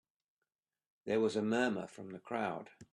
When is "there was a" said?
1.05-1.43